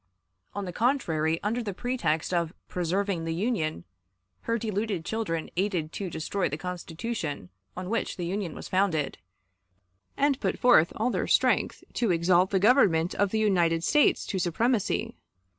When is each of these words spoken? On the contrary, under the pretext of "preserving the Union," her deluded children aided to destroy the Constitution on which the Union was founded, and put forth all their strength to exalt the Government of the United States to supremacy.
On 0.55 0.65
the 0.65 0.73
contrary, 0.73 1.39
under 1.43 1.61
the 1.61 1.75
pretext 1.75 2.33
of 2.33 2.55
"preserving 2.67 3.23
the 3.23 3.35
Union," 3.35 3.83
her 4.49 4.57
deluded 4.57 5.05
children 5.05 5.51
aided 5.55 5.91
to 5.91 6.09
destroy 6.09 6.49
the 6.49 6.57
Constitution 6.57 7.49
on 7.77 7.87
which 7.87 8.17
the 8.17 8.25
Union 8.25 8.55
was 8.55 8.67
founded, 8.67 9.19
and 10.17 10.39
put 10.39 10.57
forth 10.57 10.91
all 10.95 11.11
their 11.11 11.27
strength 11.27 11.83
to 11.93 12.09
exalt 12.09 12.49
the 12.49 12.57
Government 12.57 13.13
of 13.13 13.29
the 13.29 13.37
United 13.37 13.83
States 13.83 14.25
to 14.25 14.39
supremacy. 14.39 15.13